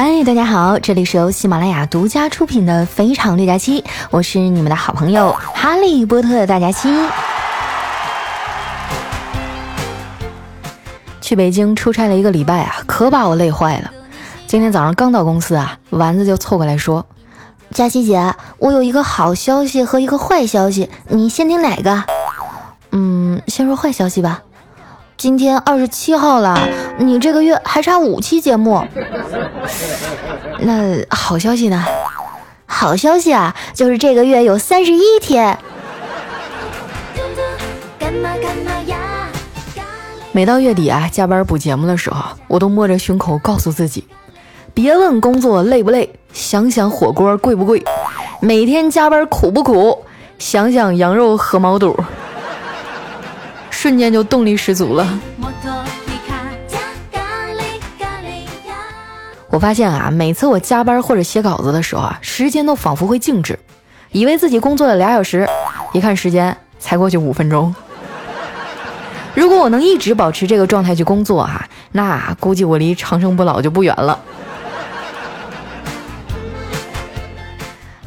[0.00, 3.82] 嗨，大家好，这里是由喜马拉雅独家出品的《非常六加七》，
[4.12, 6.88] 我是你们的好朋友哈利波特大家七。
[11.20, 13.90] 去北京出差了一个礼拜啊，可把我累坏了。
[14.46, 17.04] 今天早上刚到公司啊，丸子就凑过来说
[17.74, 22.04] ：“佳琪姐，我有一个好消息和一个坏消息，你先听哪个？”
[22.92, 24.42] 嗯，先说坏消息吧。
[25.18, 26.56] 今天二十七号了，
[26.96, 28.80] 你这个月还差五期节目。
[30.62, 31.84] 那好消息呢？
[32.66, 35.58] 好消息啊，就是这个月有三十一天。
[40.30, 44.06] 每到月底啊，加班补节目的时候，我都摸着胸口告诉自己：
[44.72, 47.80] 别问工作累不累，想想火锅贵不贵；
[48.40, 50.04] 每天加班苦不苦，
[50.38, 51.96] 想想羊肉和毛肚。
[53.80, 55.20] 瞬间就动力十足了。
[59.50, 63.56] 我发现啊，每次我加班或者写稿子的时候啊，时间都仿佛会静止，
[64.10, 65.48] 以为自己工作了俩小时，
[65.92, 67.72] 一看时间才过去五分钟。
[69.36, 74.18] 如果我能一直保持这个状态去工作啊，那估计我离长生不老就不远了。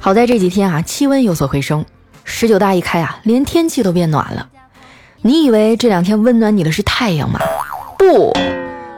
[0.02, 1.86] 好在这几天啊，气温有所回升，
[2.26, 4.50] 十九大一开啊，连天气都变暖了。
[5.24, 7.40] 你以为这两天温暖你的是太阳吗？
[7.96, 8.34] 不，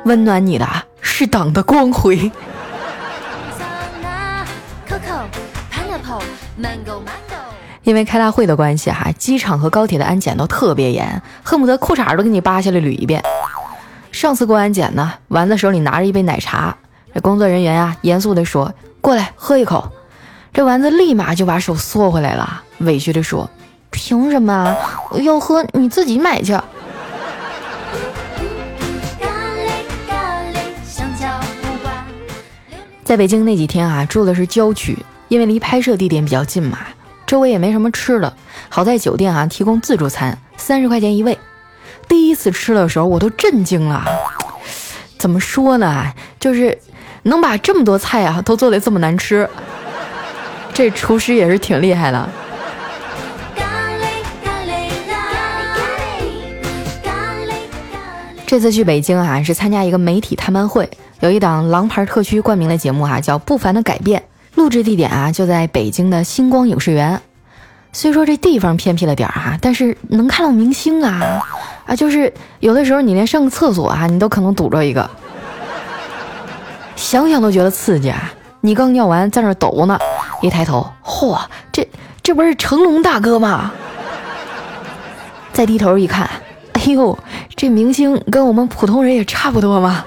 [0.06, 0.66] 温暖你的
[1.02, 2.32] 是党的光辉。
[7.84, 13.22] 因为开大会的关系哈，机场和高铁的安检都特别严，恨不得裤衩都给你扒下来捋一遍。
[14.14, 16.78] 上次过安检呢，丸子手里拿着一杯奶茶，
[17.14, 19.92] 这工作人员啊严肃地说：“过来喝一口。”
[20.54, 23.50] 这丸子立马就把手缩回来了，委屈地说。
[24.06, 24.78] 凭什么啊
[25.22, 25.66] 要喝？
[25.72, 26.60] 你自己买去。
[33.06, 34.98] 在北京那几天啊，住的是郊区，
[35.30, 36.80] 因为离拍摄地点比较近嘛，
[37.26, 38.34] 周围也没什么吃的。
[38.68, 41.40] 好在酒店啊提供自助餐，三十块钱一位。
[42.10, 44.04] 第一次吃的时候，我都震惊了。
[45.18, 46.12] 怎么说呢？
[46.42, 46.78] 就是
[47.22, 49.50] 能把这么多菜啊都做的这么难吃，
[50.74, 52.30] 这厨师也是挺厉害的。
[58.54, 60.88] 这次去北京啊，是参加一个媒体探班会，
[61.22, 64.22] 有一档狼牌特区冠名的节目啊，叫《不凡的改变》，
[64.54, 67.20] 录制地点啊就在北京的星光影视园。
[67.94, 71.44] 虽说这地方偏僻了点儿哈，但是能看到明星啊
[71.88, 75.10] 啊，就是有的时候你连上个厕所啊，你都可能堵着一个，
[76.96, 78.32] 想想都觉得刺激啊！
[78.62, 79.98] 你刚尿完在那抖呢，
[80.44, 81.42] 一抬头，嚯，
[81.72, 81.90] 这
[82.22, 83.72] 这不是成龙大哥吗？
[85.52, 86.30] 再低头一看。
[86.74, 87.18] 哎呦，
[87.56, 90.04] 这明星跟我们普通人也差不多嘛。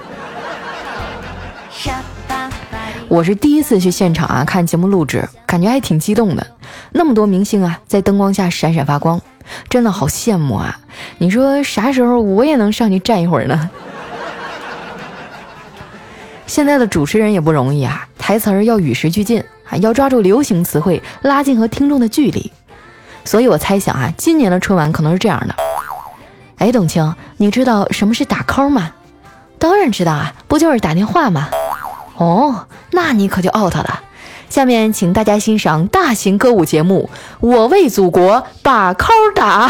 [3.07, 6.45] 我是第一次去现场啊，看节目录制，感觉还挺激动的。
[6.91, 9.21] 那么多明星啊，在灯光下闪闪发光，
[9.69, 10.77] 真的好羡慕啊！
[11.19, 13.69] 你说啥时候我也能上去站一会儿呢？
[16.45, 22.51] 现在的主持人也不容易啊，台词儿要与时俱进，啊要抓住流行词汇，拉近和听众的距离。
[23.23, 25.55] 所以我猜想啊，今年的春晚可能是这样的。
[26.57, 28.91] 哎，董卿，你知道什么是打 call 吗？
[29.59, 31.49] 当然知道啊，不就是打电话吗？
[32.17, 34.01] 哦，那你可就 out 了。
[34.49, 37.09] 下面请大家欣赏大型歌舞节目
[37.41, 39.67] 《我为祖国把 call 打》，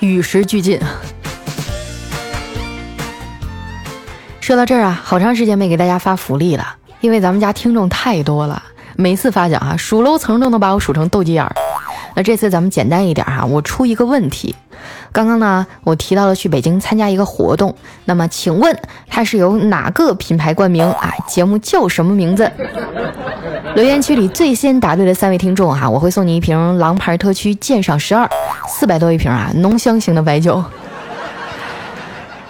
[0.00, 0.80] 与时俱进。
[4.40, 8.62] 说到这儿啊，好长时间没给大家发福利了，因为咱们家听众太多了，
[8.96, 11.54] 每次发奖啊，数楼层都能把我数成斗鸡眼儿。
[12.16, 14.54] 那这次咱们简单一点哈，我出一个问题。
[15.12, 17.74] 刚刚呢，我提到了去北京参加一个活动，
[18.06, 18.74] 那么请问
[19.06, 21.12] 它是由哪个品牌冠名啊？
[21.28, 22.50] 节目叫什么名字？
[23.74, 28.26] 留言区里最先答对的三位听众哈，我会送你一瓶狼牌特区鉴赏十二，
[28.66, 30.64] 四百多一瓶啊，浓香型的白酒。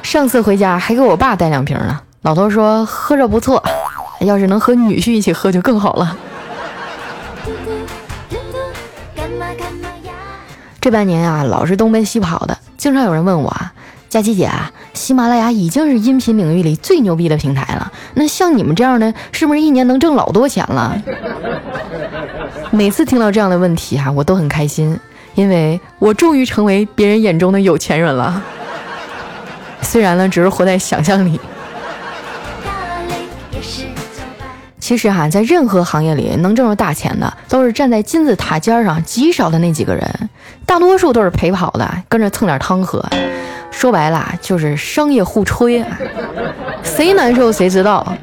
[0.02, 3.60] 上次回家还给我爸带两瓶呢，老头说喝着不错，
[4.20, 6.16] 要是能和女婿一起喝就更好了。
[10.86, 13.72] 这半年啊，老是东奔西跑的，经常有人问我啊，
[14.08, 20.96] 佳琪姐啊，喜马拉雅已经是音频领域里最牛逼的平台了，那像你们这样的，是不是一年能挣老多钱了？
[22.70, 24.96] 每次听到这样的问题哈，我都很开心，
[25.34, 28.40] 因为我终于成为别人眼中的有钱人了。
[29.82, 31.40] 虽然呢，只是活在想象里。
[34.86, 40.30] 其实哈，在任何行业里能挣着大钱的，都是站在金字塔尖上极少的那几个人，
[40.64, 43.04] 大多数都是陪跑的，跟着蹭点汤喝。
[43.72, 45.84] 说白了就是商业互吹，
[46.84, 48.16] 谁难受谁知道。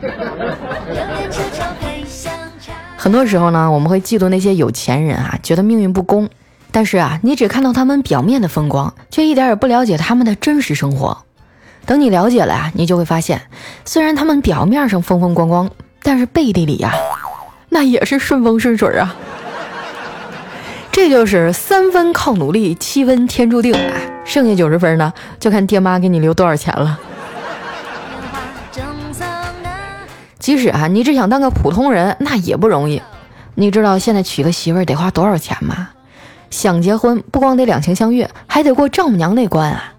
[2.95, 6.29] 很多时候呢，我们会嫉妒那些有钱人啊，觉得命运不公。
[6.71, 11.17] 但是啊，你只看到他们表面的风光，却一点也不了解他们的真实生活。
[11.85, 13.41] 等你了解了啊，你就会发现，
[13.83, 15.69] 虽然他们表面上风风光光，
[16.03, 16.93] 但是背地里呀，
[17.69, 19.15] 那也是顺风顺水啊。
[20.91, 23.73] 这就是三分靠努力，七分天注定。
[24.25, 26.99] 剩下九十分呢，就看爹妈给你留多少钱了。
[30.37, 33.01] 即使啊，你只想当个普通人，那也不容易。
[33.55, 35.89] 你知道现在娶个媳妇儿得花多少钱吗？
[36.51, 39.93] 想结婚不光得两情相悦，还得过丈母娘那关啊！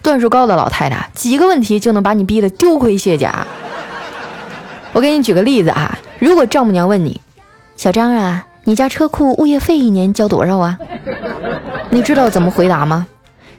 [0.00, 3.46] 段数高的老太太，几个问题就能把你逼得丢盔卸甲。
[4.92, 7.20] 我给你举个例子啊，如果丈母娘问你，
[7.76, 10.78] 小张啊，你家车库物业费一年交多少啊？
[11.90, 13.06] 你知道怎么回答吗？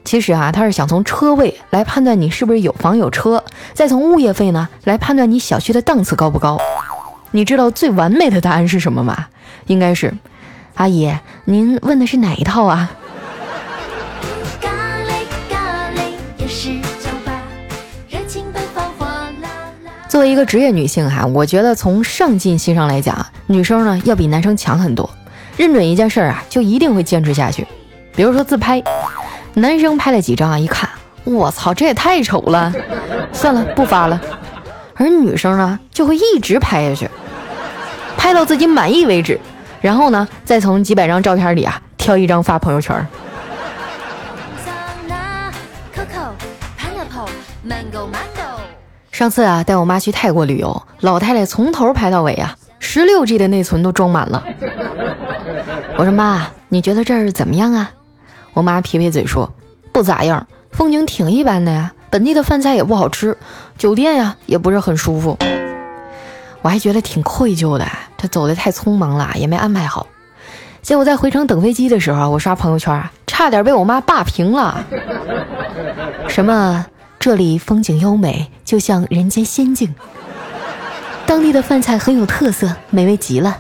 [0.04, 3.44] 其实啊，他是想从车位来判断你是不是有房有车，
[3.74, 6.60] 再从物业费呢来判断你小区的档次高不高。
[7.32, 9.28] 你知道最完美的答案是什么吗？
[9.68, 10.14] 应该是，
[10.76, 11.14] 阿姨，
[11.46, 12.92] 您问的是哪一套啊？
[20.12, 25.10] 作为一个职业女性哈，我觉得从上进心上来讲，女生呢要比男生强很多。
[25.56, 27.66] 认准一件事儿啊，就一定会坚持下去。
[28.14, 28.84] 比如说自拍。
[29.54, 30.60] 男生拍了几张啊？
[30.60, 30.90] 一看，
[31.24, 32.74] 我操，这也太丑了，
[33.32, 34.20] 算了，不发了。
[34.96, 37.10] 而女生呢，就会一直拍下去，
[38.18, 39.40] 拍到自己满意为止，
[39.80, 43.08] 然后呢，再从几百张照片里啊，挑一张发朋友圈。
[49.12, 54.44] 上次啊，带我妈去泰国旅游，老太太从头拍到尾啊，十六 G 的内存都装满了。
[55.98, 57.92] 我说妈，你觉得这儿怎么样啊？
[58.54, 59.52] 我妈撇撇嘴说
[59.92, 63.38] ：“不咋样，风景挺一般的呀，本地的饭菜也不好吃，
[63.78, 65.38] 酒店呀也不是很舒服。”
[66.64, 67.86] 我还觉得挺愧疚的，
[68.18, 70.08] 这走的太匆忙了，也没安排好。
[70.82, 74.84] 结果在回程等飞机的时候，我刷朋友圈啊，差点被我妈霸屏了。
[76.28, 76.86] 什么
[77.22, 79.90] 这里风景优美，就像人间仙境；
[81.28, 83.58] 当地的饭菜很有特色，美味极了；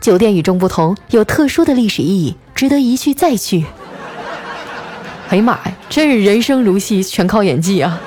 [0.00, 3.66] 酒店与众不同，有特殊的历史意义，值得一去再去。
[5.30, 7.98] 哎呀妈呀，真是人生如戏，全靠演技啊！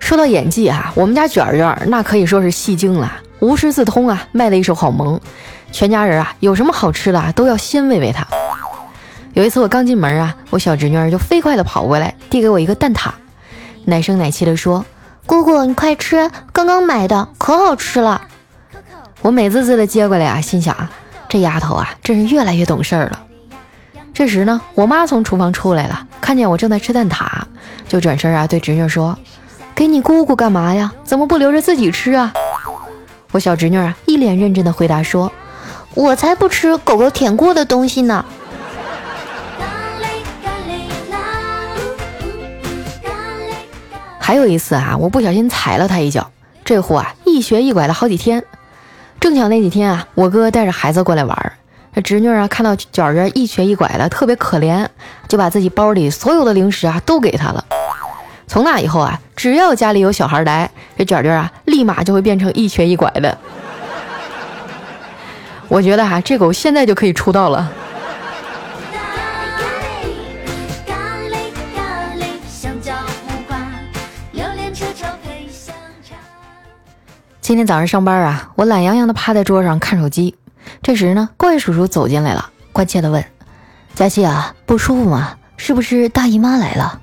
[0.00, 5.20] 说到演技啊，我们家卷卷那可以说是戏精了，无师自通啊，卖的一手好萌。
[5.70, 8.26] 全家人啊，有什么好吃的都要先喂喂他。
[9.36, 13.10] 有一次我刚进门啊，我小侄女儿就飞快的跑过来，递给我一个蛋挞，
[13.84, 14.86] 奶声奶气的说
[15.26, 18.22] ：“姑姑，你快吃，刚刚买的，可好吃了。”
[19.20, 20.90] 我美滋滋的接过来啊，心想啊。
[21.28, 23.24] 这丫头啊，真是越来越懂事儿了。
[24.14, 27.26] 这时呢，我妈从厨房出来了，看见我正在吃蛋挞，
[27.86, 29.18] 就转身啊对侄女说
[29.76, 30.90] ：“给你姑姑干嘛呀？
[31.04, 32.32] 怎么不留着自己吃啊？”
[33.32, 35.30] 我小侄女啊一脸认真的回答说
[35.92, 38.24] ：“我才不吃狗狗舔过的东西呢。”
[44.26, 46.32] 还有一次啊，我不小心踩了它一脚，
[46.64, 48.42] 这货啊一瘸一拐了好几天。
[49.20, 51.52] 正巧那几天啊，我哥带着孩子过来玩，
[51.94, 54.84] 这侄女啊看到卷卷一瘸一拐的，特别可怜，
[55.28, 57.64] 就把自己包里所有的零食啊都给他了。
[58.48, 63.38] 从那以后啊，只要家里有小孩来，这卷卷啊立马就会变成一瘸一拐的。
[65.68, 67.70] 我觉得哈，这狗现在就可以出道了。
[77.46, 80.34] 今天早上上班啊，我懒洋洋地趴在桌上看手机。
[80.82, 83.24] 这时呢，怪叔叔走进来了，关切地问
[83.94, 85.36] ：“佳琪啊，不舒服吗？
[85.56, 86.98] 是不是大姨妈来了？”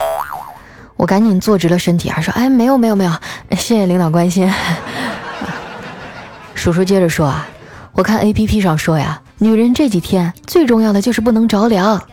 [0.97, 3.11] 我赶紧坐直了身体啊，说：“哎，没有没有没有，
[3.51, 4.51] 谢谢领导关心。
[6.55, 7.47] ”叔叔接着说：“啊，
[7.93, 12.03] 我看 A P P 上说呀，女人这几天最重要的就是不能着凉。”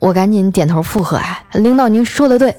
[0.00, 2.56] 我赶紧点头附和：“哎，领导您说的对。”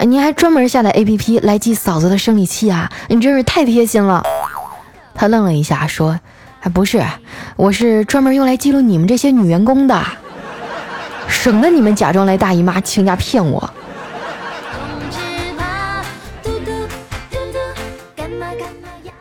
[0.00, 2.90] 您还专门下载 A P P 来记嫂子的生理期啊？
[3.08, 4.22] 你真是太贴心了。
[5.14, 6.18] 他愣了一下，说
[6.60, 7.02] ：“还不是，
[7.56, 10.04] 我是专门用来记录你们这些女员工的，
[11.26, 13.70] 省得你们假装来大姨妈请假骗我。”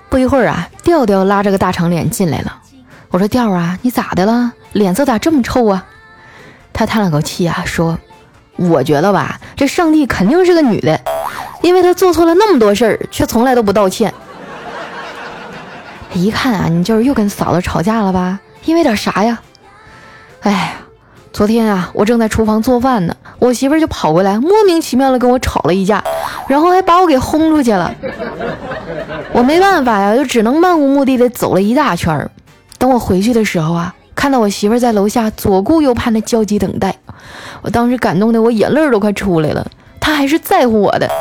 [0.10, 2.60] 不一会儿啊，调调拉着个大长脸进来了。
[3.10, 4.51] 我说：“调啊，你咋的了？
[4.74, 5.86] 脸色咋这么臭啊？”
[6.74, 7.98] 他叹了口气啊，说。
[8.56, 11.00] 我觉得吧，这上帝肯定是个女的，
[11.62, 14.14] 因为她做错了那么多事儿，却从来都不道歉。
[16.14, 18.40] 一看啊，你就是又跟嫂子吵架了吧？
[18.66, 19.42] 因为点啥呀？
[20.42, 20.74] 哎呀，
[21.32, 26.04] 昨天啊，我正在厨房做饭呢，我媳妇儿就跑过来，莫名其妙的跟我吵了一架，
[26.48, 27.94] 然后还把我给轰出去了。
[29.32, 32.30] 我没办法呀，就只能漫无目的的走了一大圈儿。
[32.78, 36.96] 等我回去的时候啊，看到我媳妇儿在楼下左顾右盼的焦急等待，
[37.62, 39.68] 我当时感动的我眼泪都快出来了。
[40.00, 41.12] 她还是在乎我的。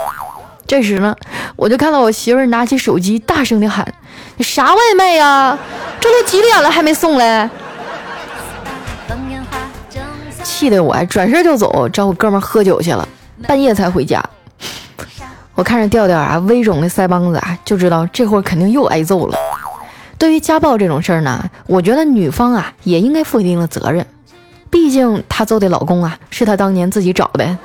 [0.68, 1.12] 这时呢，
[1.56, 3.92] 我就看到我媳妇儿拿起手机，大声的喊
[4.38, 5.58] ：“你啥外卖呀？
[5.98, 7.50] 这都几点了还没送来？”
[10.44, 13.08] 气得我转身就走，找我哥们喝酒去了，
[13.48, 14.22] 半夜才回家。
[15.56, 19.36] 我看着调调啊，微肿的腮帮子啊，就知道这会儿肯定又挨揍了。
[20.22, 24.06] 对于家暴这种事儿呢，我觉得女方啊也应该负一定的责任，
[24.70, 27.58] 毕竟她揍的老公啊是她当年自己找的。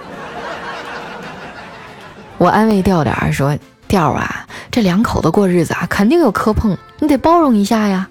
[2.39, 3.55] 我安慰调调说
[3.87, 8.07] ：“调啊，这两口子过日子啊，肯定有磕碰，你得包容一下呀。”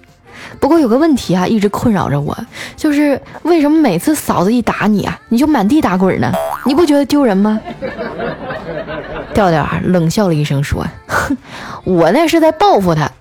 [0.61, 2.33] 不过有个问题啊，一直困扰着我，
[2.77, 6.31] 就是为什么每次嫂子一打你啊，你就满地打滚呢？
[6.63, 7.59] 你不觉得丢人吗？
[9.33, 11.35] 调调啊，冷笑了一声说：“哼，
[11.83, 13.11] 我那是在报复他。”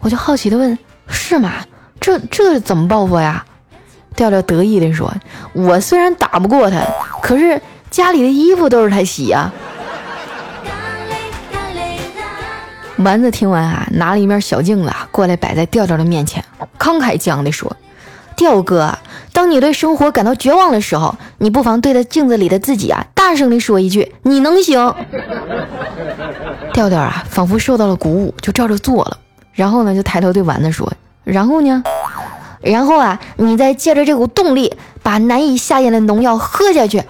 [0.00, 0.78] 我就好奇的问
[1.08, 1.52] ：“是吗？
[2.00, 3.44] 这这怎么报复呀？”
[4.16, 5.12] 调调得意的说
[5.54, 6.80] ：“我虽然打不过他，
[7.22, 9.50] 可是家里的衣服都是他洗呀。
[12.98, 16.44] ”丸子听完啊，拿了一面小镜子过来摆在调调的面前，
[16.78, 17.74] 慷慨激昂地说
[18.36, 18.98] ：“调哥，
[19.32, 24.78] 当你对生活感到绝望的时候，你不妨对着镜子里的自己啊，大声地说一句‘你能行’。
[26.74, 29.16] ”调调啊，仿佛受到了鼓舞，就照着做了。
[29.52, 30.90] 然后呢，就抬头对丸子说
[31.24, 31.82] ：“然后呢？
[32.60, 37.02] 然后啊，你再借着这股动力，把难以下咽的农药喝下去。”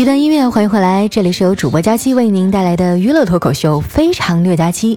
[0.00, 4.96] 一段音乐，欢迎回来，这里是由主播佳期为您带来的娱乐脱口秀《非常虐佳期》。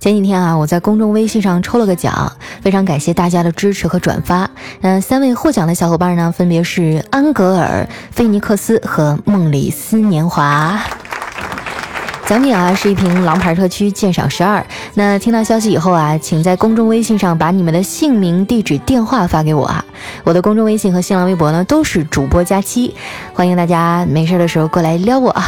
[0.00, 4.50] 前几天啊，我在公众微信上抽了个奖，非常感谢大家的支持和转发。
[4.80, 10.76] 那，三位获奖的小伙伴呢，分别是安格尔、菲尼克斯和梦里思年华。
[12.32, 14.64] 奖品啊是一瓶狼牌特区鉴赏十二。
[14.94, 19.84] 那听到消息以后啊，请在公众微信上把你们的姓名、地址、电话发给我啊。
[20.24, 22.94] 我的公众微信和新浪微博呢都是主播佳期，
[23.34, 25.44] 欢迎大家没事的时候过来撩我啊。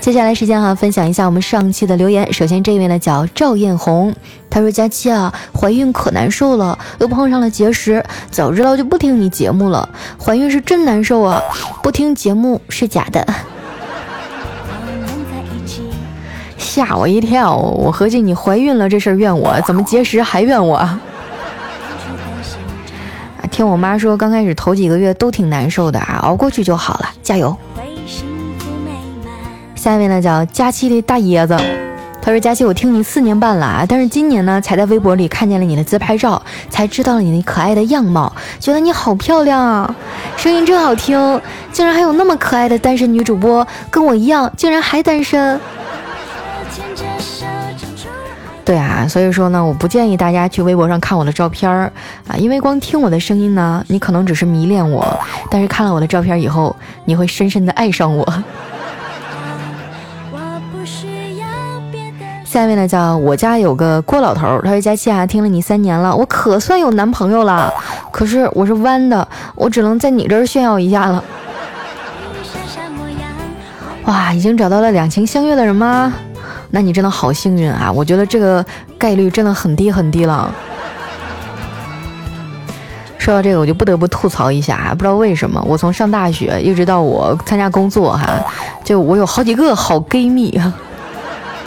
[0.00, 2.32] 接下来时间哈，分享一下我们上期的留言。
[2.32, 4.14] 首先这位呢叫赵艳红，
[4.48, 9.86] 她说佳期啊，怀孕可难受了，又碰上了节食，早知道就不听你节目了。
[10.18, 11.42] 怀孕是真难受啊，
[11.82, 13.26] 不听节目是假的。
[16.74, 17.54] 吓我一跳！
[17.54, 20.76] 我合计你怀孕了这事儿怨我，怎么节食还怨我？
[20.76, 20.98] 啊，
[23.50, 27.54] 听我妈说，刚开始头几个月都挺难受的啊，熬过去就好了，加油！
[29.74, 31.54] 下面呢叫佳期的大椰子，
[32.22, 39.94] 他说：“佳期，我听你四年半了啊，但是今年呢才在微博里看见了你的自拍照，才知道了你那可爱的样貌，觉得你好漂亮啊，
[40.38, 41.38] 声音真好听，
[41.70, 45.60] 竟然还有那么可爱的单身女主播，跟我一样，竟然还单身。”
[48.64, 51.92] 对啊，所以说呢，我不建议大家去微博上看我的照片儿
[52.28, 55.04] 啊，因为光听我的声音呢，你可能只是迷恋我，
[55.50, 58.24] 但是看了我的照片以后，你会深深的爱上我。
[62.44, 67.72] 下面呢，叫我家有个郭老头，他说佳期啊，听了你三年了，我可算有男朋友了，
[68.12, 69.26] 可是我是弯的，
[69.56, 71.24] 我只能在你这儿炫耀一下了。
[74.04, 76.12] 哇，已经找到了两情相悦的人吗？
[76.74, 77.92] 那你真的好幸运啊！
[77.92, 78.64] 我觉得这个
[78.98, 80.50] 概率真的很低很低了。
[83.18, 84.90] 说到这个，我就不得不吐槽一下啊！
[84.90, 88.26] 不知道为什么，我从上大学一直到我参加工作哈，
[88.82, 90.58] 就我有好几个好闺蜜，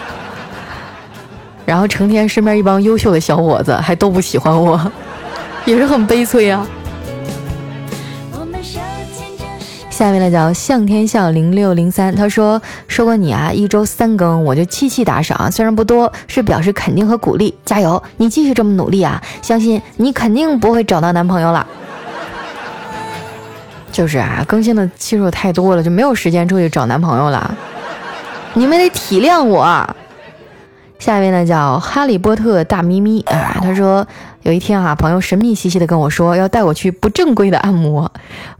[1.65, 4.91] 然后成天身边一帮优秀的小伙子还都不喜欢我，
[5.65, 6.65] 也是很悲催啊。
[9.95, 21.65] 下面呢叫向天笑零六零三，他说说过你啊，一周三更我就七七打赏，虽然不多，是表示肯定和鼓励，加油，你继续这么努力啊，相信你肯定不会找到男朋友了。
[23.89, 27.55] 就是啊，更新的期数太多了，就没有时间出去找男朋友了，
[28.53, 29.95] 你们得体谅我。
[30.99, 34.05] 下一位呢叫哈利波特大咪咪啊，他说
[34.43, 38.11] 有一天啊，朋友神秘兮兮的跟我说要带我去不正规的按摩，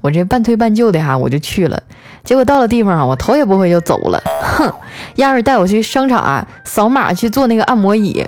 [0.01, 1.81] 我这半推半就的哈，我就去了。
[2.23, 4.71] 结果到了地方啊，我头也不回就走了，哼，
[5.15, 8.25] 要是带我去商场啊，扫码去做那个按摩椅。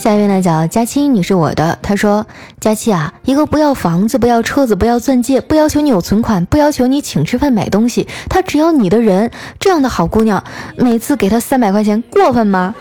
[0.00, 1.78] 下一位呢叫佳期，你是我的。
[1.82, 2.26] 他说
[2.58, 10.42] ：“佳期啊，一个不要房子、不要车子、不要钻戒、不要求你有存款、不要求你请吃饭买东西，他只要你的人，这样的好姑娘，
[10.78, 12.74] 每次给他三百块钱，过分吗？”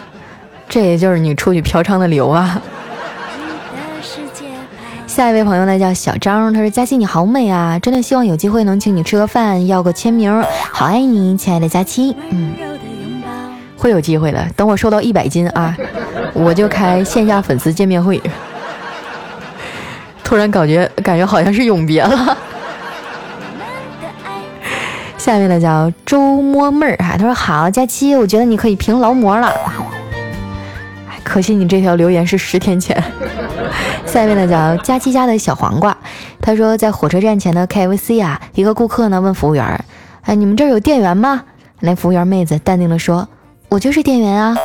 [0.70, 2.58] 这也就是你出去嫖娼的理由啊。
[5.06, 12.69] 下一位朋友呢叫小张，他说：“佳期你好美啊，真的希望有机会能请你吃个饭，要个签名，好爱你，亲爱的佳期。”嗯。
[13.80, 15.74] 会有机会的，等我瘦到一百斤啊，
[16.34, 18.20] 我就开线下粉丝见面会。
[20.22, 22.36] 突然感觉感觉好像是永别了。
[25.16, 29.50] 下面呢叫周摸妹儿哈，他说好佳期，我觉得你可以评劳模了。
[31.24, 33.02] 可惜你这条留言是十天前。
[34.04, 35.96] 下面呢叫佳期家的小黄瓜，
[36.42, 39.84] 他说在火车站前的 KFC 啊，一个顾客呢问服务员，
[40.20, 41.44] 哎，你们这儿有店员吗？
[41.80, 43.26] 那服务员妹子淡定的说。
[43.70, 44.56] 我就是店员啊，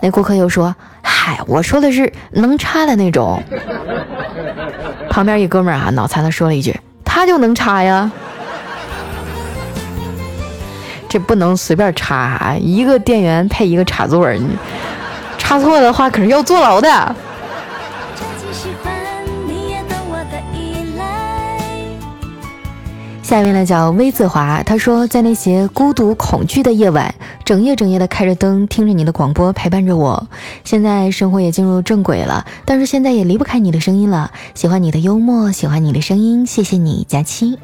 [0.00, 3.42] 那顾客又说：“嗨，我说的是能插的那种。”
[5.10, 8.08] 旁边一哥们儿啊，脑残的说了一句：“他就能插呀，
[11.08, 14.56] 这不能随便插啊，一个电源配一个插座，你
[15.36, 17.14] 插错的话可是要坐牢的。”
[23.32, 27.14] 下面呢叫微子华，他说在那些孤独恐惧的夜晚，
[27.46, 30.28] 整夜整夜的开着灯，听着你的广播陪伴着我。
[30.64, 34.30] 现在生活也进入正轨了，但是现在也离不开你的声音了。
[34.52, 37.58] 喜欢你的幽默，喜欢你的声音，谢谢你，佳期。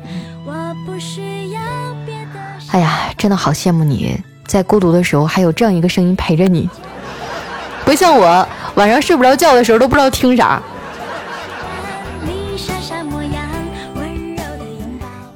[2.71, 6.67] 哎呀，真的好羡慕你，在孤独的时候还有这样一个声音陪着你，
[7.85, 10.63] 不像我晚上睡不着觉的时候都不知道听啥。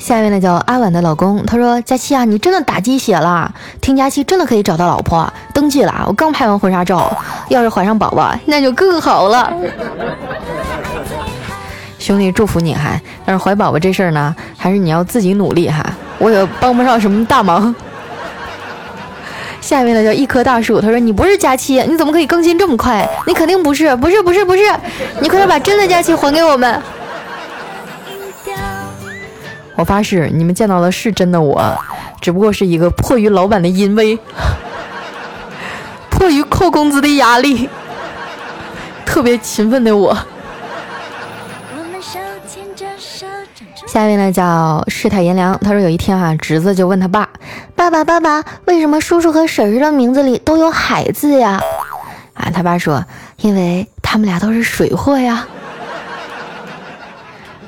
[0.03, 3.49] 下面呢叫阿婉的老公，他说：“佳期啊，你真的打鸡血了，
[3.81, 6.05] 听佳期真的可以找到老婆，登记了。
[6.09, 7.17] 我刚拍完婚纱照，
[7.49, 9.53] 要是怀上宝宝，那就更好了。
[12.01, 13.01] 兄弟，祝福你哈！
[13.25, 15.81] 但是怀宝宝这事儿呢，还是你要自己努力哈，
[16.19, 17.73] 我也帮不上什么大忙。
[19.63, 23.09] ”下面呢叫一棵大树，他说：“你不是佳期，你怎么可以更新这么快？
[23.25, 24.63] 你肯定不是，不是，不是，不是，
[25.21, 26.83] 你快点把真的佳期还给我们。”
[29.83, 31.61] 我发誓，你们见到的是真的我，
[32.21, 34.17] 只不过是一个迫于老板的淫威，
[36.09, 37.69] 迫于扣工资的压力，
[39.05, 40.17] 特别勤奋的我。
[43.89, 47.29] 下面呢叫世态炎凉，他说有一天啊，侄子就问他爸
[47.75, 51.61] ：“爸爸，爸爸，为什么叔叔和婶婶的名字里都有海字呀？”
[52.35, 53.05] 啊，他爸说
[53.43, 55.45] ：“因为他们俩都是水货呀。”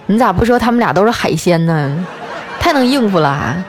[0.07, 2.07] 你咋不说他们俩都是海鲜呢？
[2.61, 3.65] 太能应付了啊。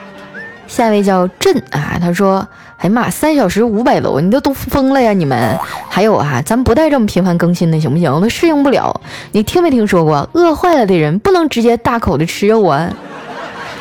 [0.66, 2.46] 下一位叫朕啊，他说
[2.78, 5.56] ：“哎呀妈，三小时五百楼，你都都疯了呀你们！
[5.88, 8.12] 还有啊，咱不带这么频繁更新的行不行？
[8.12, 9.00] 我都适应不了。
[9.30, 12.90] 你听没听说过，饿坏了的人不能直接大口的吃肉啊，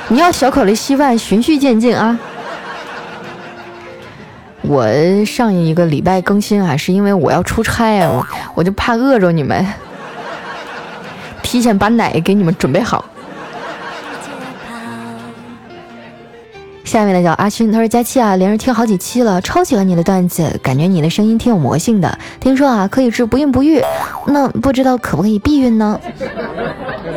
[0.09, 2.19] 你要小口的稀饭，循序渐进啊。
[4.61, 4.85] 我
[5.25, 9.65] 上一个礼拜更新啊，是因为我要出差啊，我就怕饿着你们。”
[11.55, 13.05] 提前把奶给你们准备好。
[16.83, 22.19] 下面的叫阿勋，他说：“佳期啊，连着听好几期了，超喜欢你的段子，感觉你的声音挺有魔性的。
[22.41, 23.81] 听说啊，可以治不孕不育，
[24.27, 25.97] 那不知道可不可以避孕呢？”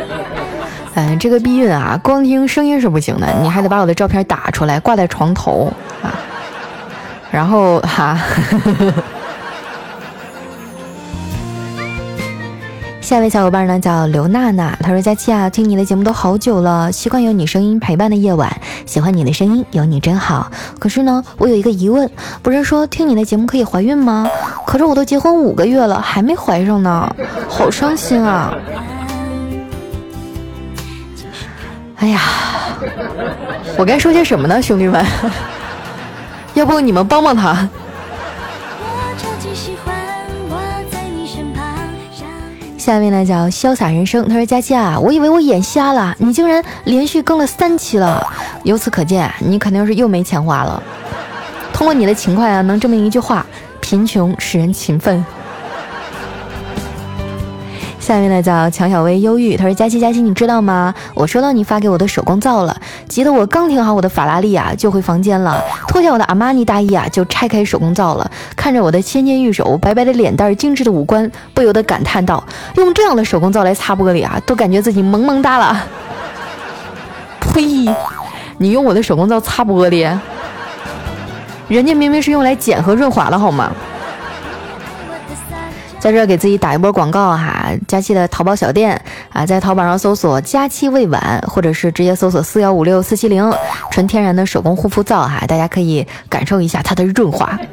[0.95, 6.15] 哎，这个避孕啊，光听声音是不行的，你还得把我的照片打出来挂在床头啊，
[7.33, 8.17] 然后哈。
[13.09, 20.53] 下一位小伙伴呢叫刘娜娜，她说：“佳期啊，听你的节目都好久了，习惯有你声音陪伴的夜晚，喜欢你的声音，有你真好。
[20.79, 22.11] 可是呢，我有一个疑问，
[22.43, 24.31] 不是说听你的节目可以怀孕吗？
[24.67, 27.11] 可是我都结婚五个月了，还没怀上呢，
[27.49, 28.53] 好伤心啊！
[31.97, 32.21] 哎呀，
[33.79, 35.03] 我该说些什么呢，兄弟们？
[36.53, 37.67] 要不你们帮帮他。”
[42.89, 48.27] 下面呢叫潇洒人生，他说佳佳啊，我以为我眼瞎了，你竟然连续更了三期了，
[48.63, 50.83] 由此可见，你肯定是又没钱花了。
[51.71, 53.45] 通过你的勤快啊，能证明一句话：
[53.83, 55.23] 贫穷使人勤奋。
[58.09, 60.95] 下面呢叫强小薇忧郁，他说佳期佳期，你知道吗？
[61.13, 62.75] 我收到你发给我的手工皂了，
[63.07, 72.43] 急得我刚停好我的法拉利啊，就回房间了，脱下我的阿玛尼大衣啊，就拆开手工皂了，看着我的纤纤玉手、白白的脸蛋、精致的五官，不由得感叹道：
[72.77, 75.85] 用这样的手工皂来擦玻璃啊，都感觉自己萌萌哒了。
[77.41, 77.95] 呸！
[78.57, 80.11] 你用我的手工皂擦玻璃，
[81.69, 83.71] 人家明明是用来剪和润滑的好吗？
[86.01, 89.01] 在这给自己打一波广告哈，佳期的淘宝小店
[89.33, 93.53] 啊，在淘宝上搜索“佳期未晚”，或者是直接搜索“四幺五六四七零”，
[93.91, 97.59] 纯天然的手工护肤皂哈，大家可以感受一下它的润滑。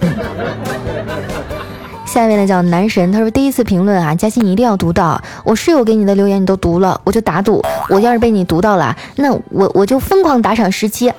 [2.06, 11.14] 下面呢叫男神，他说第一次评论啊，佳期你一定要读到，我室友给你的留言你都读了，我就打赌，我要是被你读到了，那我我就疯狂打赏十七。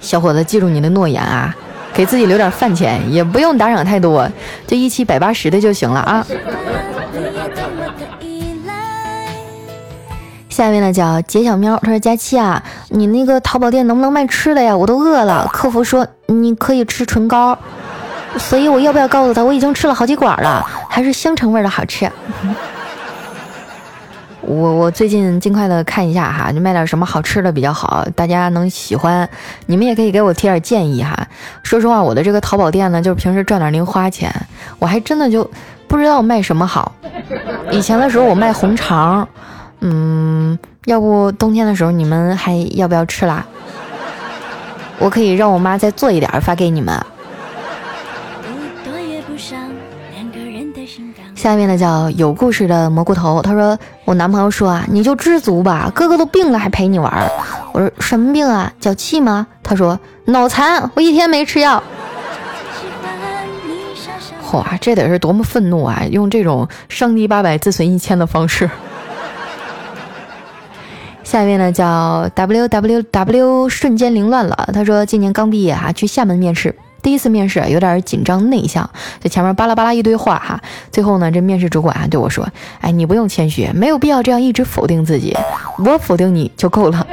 [0.00, 1.54] 小伙子，记住你的诺言啊！
[1.98, 4.30] 给自己留点饭钱，也不用打赏太多，
[4.68, 6.24] 就一期百八十的就行了啊。
[10.48, 14.76] 下面呢叫杰小喵，他说佳期啊，你那个淘宝店能不能卖吃的呀？
[14.76, 15.50] 我都饿了。
[15.52, 17.58] 客服说你可以吃唇膏，
[18.36, 22.08] 所以我要不要告诉他我已经吃了好几管了，还是香橙味的好吃。
[24.48, 29.28] 我我最近尽快的看一下哈，就卖点什么好吃的比较好，大家能喜欢。
[29.66, 31.14] 你们也可以给我提点建议哈。
[31.62, 34.34] 说实话，我的这个淘宝店呢，就是平时赚点零花钱，
[34.78, 35.48] 我还真的就
[35.86, 36.90] 不知道卖什么好。
[37.70, 39.28] 以前的时候我卖红肠，
[39.80, 43.44] 嗯，要不冬天的时候你们还要不要吃啦？
[44.98, 46.98] 我可以让我妈再做一点发给你们。
[51.38, 57.30] 下面呢叫有故事的蘑菇头，他说我男朋友说啊，你就知足吧，哥哥都病了还陪你玩。
[57.72, 58.72] 我说什么病啊？
[58.80, 59.46] 脚气吗？
[59.62, 61.80] 他说脑残，我一天没吃药。
[64.50, 66.02] 哇，这得是多么愤怒啊！
[66.10, 68.68] 用这种伤敌八百自损一千的方式。
[71.22, 76.74] 下面呢叫 w w w 瞬间凌乱了，他说今年刚毕业哈，去厦门面试。
[77.02, 78.88] 第一次面试有点紧张内向，
[79.20, 82.46] 在前面巴拉巴拉一堆话哈，最后呢，这面试主管还对我说
[82.80, 85.36] ：“哎，你不用谦虚，没有必要这样一直否定自己，
[85.78, 87.06] 我否定你就够了。”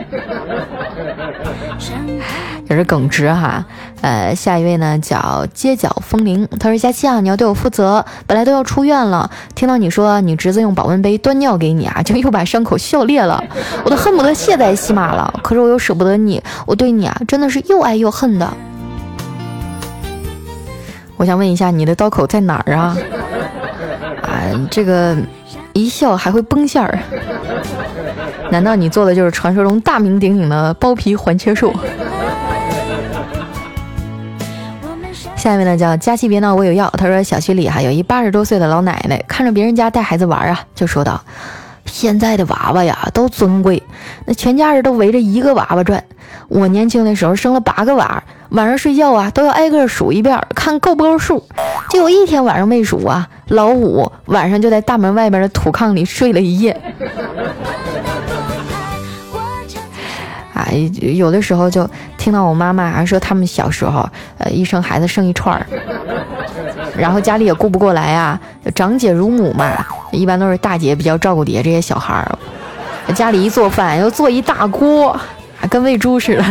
[2.67, 3.63] 也是耿直哈。
[4.02, 13.43] 呃，下一位呢叫街角风铃，他说：“佳期啊，你要对我负责，本来都要出院了，听到你说你侄子用保温杯端尿给你啊， 就又把伤口笑裂了，
[13.84, 15.32] 我都恨不得卸载西马了。
[15.43, 18.52] 可是我又舍不得你，我对你啊真的是又爱又恨的。”
[21.17, 22.97] 我想问一下，你的刀口在哪儿啊？
[24.21, 25.15] 啊， 这个
[25.73, 26.99] 一笑还会崩馅儿，
[28.51, 31.73] 难道你做的就是传说中大名鼎鼎的包皮环切术？
[35.36, 36.91] 下面呢叫佳琪别闹，我有药。
[36.97, 41.21] 他说小区里哈有一八十多岁的老奶奶，看着别人家带孩子玩啊，就说道
[41.86, 43.82] ：“现在的娃娃呀都尊贵，
[44.25, 46.04] 那全家人都围着一个娃娃转。
[46.47, 48.21] 我年轻的时候生了八个娃。”
[48.55, 51.45] 晚上睡觉啊，都要挨个数一遍，看够不够数。
[51.89, 56.71] 就有一天晚上没数啊，老五晚上就在大门外边的土炕里睡了一夜。
[60.53, 60.67] 啊，
[61.01, 61.87] 有的时候就
[62.17, 65.67] 听到我妈妈还说，他们小时候，呃，一生孩子生一串儿，
[66.97, 68.39] 然后家里也顾不过来啊，
[68.73, 72.31] 长姐如母嘛，一般都是大姐比较照顾底下这些小孩儿，
[73.13, 75.19] 家里一做饭要做一大锅，
[75.69, 76.45] 跟喂猪似的。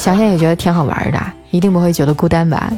[0.00, 2.72] 想想也觉得挺好玩的，一定不会觉得孤单吧。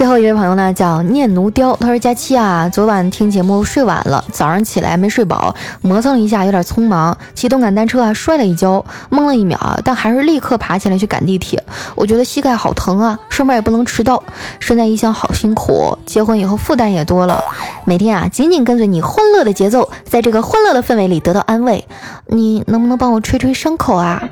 [0.00, 1.76] 最后一位朋友呢，叫念奴雕。
[1.78, 11.62] 他说：“佳期啊，昨晚听节目睡晚了，早上起来没睡饱，磨蹭一下，有点匆忙，骑动感单车啊摔了一跤，懵了一秒啊，但还是立刻爬起来去赶地铁。
[11.94, 14.22] 我觉得膝盖好疼啊，上班也不能迟到。
[14.58, 17.38] 身在一想，好辛苦，结婚以后负担也多了，
[17.84, 21.86] 每天啊紧紧跟随你欢乐的节奏，在这个欢乐的氛围里得到安慰。
[22.28, 24.22] 你能不能帮我吹吹伤口啊？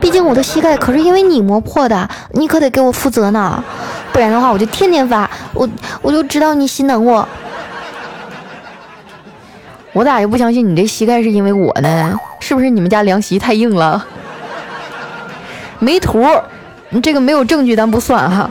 [0.00, 3.62] 毕竟我的膝盖可是因为你磨破的，你可得给我负责呢。”
[4.12, 5.68] 不然的话，我就天天发，我
[6.00, 7.28] 我就知道你心疼我。
[9.92, 12.16] 我咋就不相信你这膝盖是因为我呢？
[12.38, 14.06] 是不是你们家凉席太硬了？
[15.78, 16.24] 没图，
[17.02, 18.48] 这个没有证据，咱不算哈。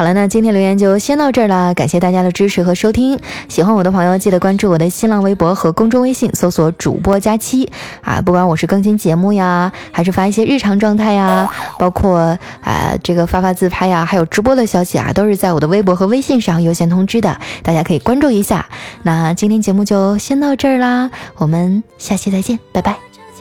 [0.00, 3.20] 好了，那今天留言就先到这儿了，感谢大家的支持和收听。
[3.50, 8.22] 喜欢我的朋友，记得关注我的新浪微博和公众微信，搜索主播佳期啊。
[8.22, 18.70] 不管我是更新节目呀，还是发一些日常状态呀，包括啊这个发发自拍呀，还有直播的消息啊，都是在我的微博和微信上优先通知的，大家可以关注一下。
[19.02, 22.96] 那今天节目就先到这儿啦，我们下期再见，拜拜。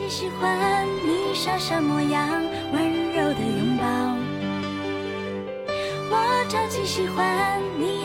[0.10, 0.58] 喜欢
[1.06, 2.49] 你也
[6.50, 7.99] 超级喜欢你。